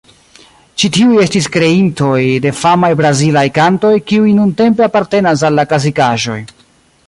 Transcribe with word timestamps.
Ĉi 0.83 0.87
tiuj 0.95 1.19
estis 1.23 1.47
kreintoj 1.55 2.15
de 2.45 2.53
famaj 2.61 2.91
brazilaj 3.03 3.45
kantoj, 3.61 3.93
kiuj 4.13 4.35
nuntempe 4.41 4.87
apartenas 4.89 5.45
al 5.51 5.59
la 5.63 5.71
klasikaĵoj. 5.75 6.39